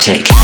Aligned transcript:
Take. 0.00 0.35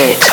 invece 0.00 0.23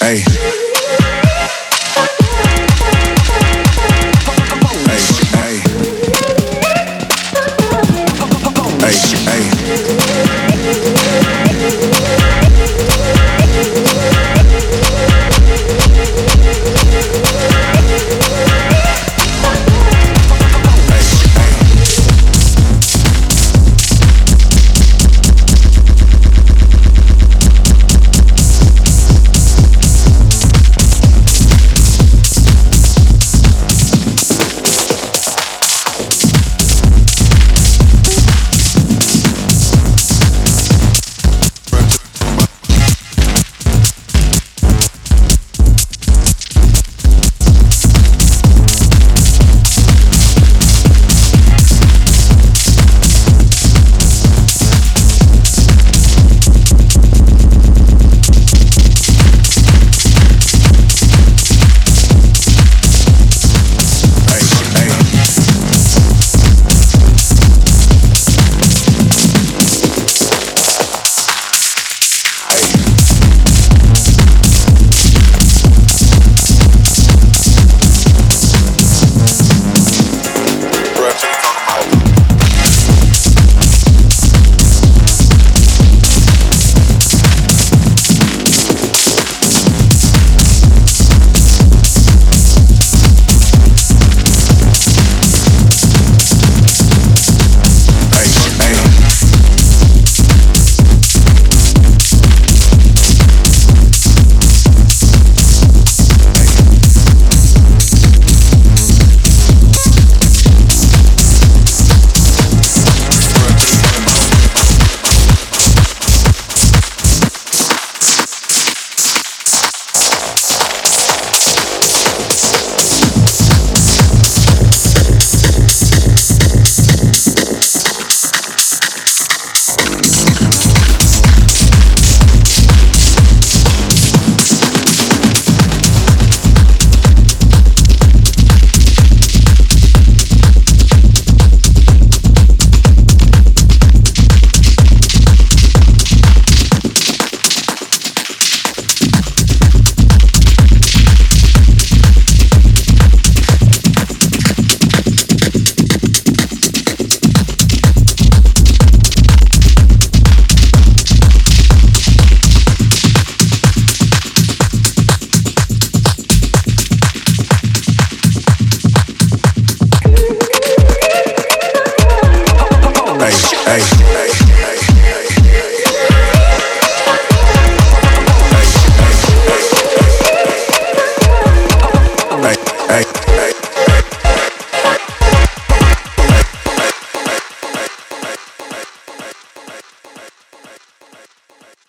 Hey. 0.00 0.35